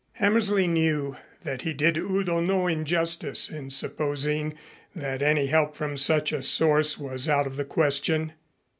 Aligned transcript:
Hammersley 0.13 0.65
knew 0.65 1.15
that 1.43 1.61
he 1.61 1.73
did 1.75 1.95
Udo 1.95 2.39
no 2.39 2.65
injustice 2.65 3.51
in 3.51 3.69
supposing 3.69 4.55
that 4.95 5.21
any 5.21 5.45
help 5.45 5.75
from 5.75 5.95
such 5.95 6.31
a 6.31 6.41
source 6.41 6.97
was 6.97 7.29
out 7.29 7.45
of 7.45 7.55
the 7.55 7.65
question. 7.65 8.33